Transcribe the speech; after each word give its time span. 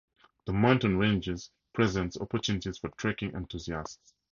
The 0.45 0.53
mountain 0.53 0.97
ranges 0.97 1.51
presents 1.73 2.19
opportunities 2.19 2.79
for 2.79 2.89
trekking 2.97 3.35
enthusiasts. 3.35 4.15